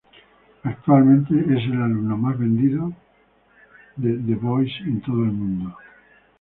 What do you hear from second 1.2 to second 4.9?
es el alumno más vendido de The Voice